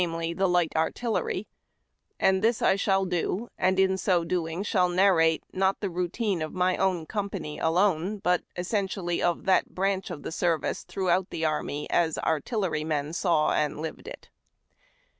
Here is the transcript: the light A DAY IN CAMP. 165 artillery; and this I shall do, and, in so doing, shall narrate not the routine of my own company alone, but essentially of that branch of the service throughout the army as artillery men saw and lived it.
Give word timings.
the 0.01 0.07
light 0.07 0.19
A 0.19 0.33
DAY 0.33 0.33
IN 0.33 0.33
CAMP. 0.33 0.53
165 0.73 0.85
artillery; 1.11 1.47
and 2.19 2.41
this 2.43 2.61
I 2.63 2.75
shall 2.75 3.05
do, 3.05 3.49
and, 3.55 3.79
in 3.79 3.97
so 3.99 4.23
doing, 4.23 4.63
shall 4.63 4.89
narrate 4.89 5.43
not 5.53 5.79
the 5.79 5.91
routine 5.91 6.41
of 6.41 6.55
my 6.55 6.75
own 6.77 7.05
company 7.05 7.59
alone, 7.59 8.17
but 8.17 8.41
essentially 8.55 9.21
of 9.21 9.45
that 9.45 9.75
branch 9.75 10.09
of 10.09 10.23
the 10.23 10.31
service 10.31 10.81
throughout 10.85 11.29
the 11.29 11.45
army 11.45 11.87
as 11.91 12.17
artillery 12.17 12.83
men 12.83 13.13
saw 13.13 13.51
and 13.51 13.79
lived 13.79 14.07
it. 14.07 14.31